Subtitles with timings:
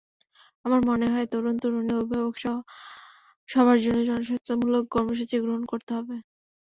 [0.65, 2.55] আমার মনে হয়, তরুণ-তরুণী, অভিভাবকসহ
[3.49, 6.15] সবার জন্য সচেতনতামূলক কর্মসূচি গ্রহণ করতে হবে।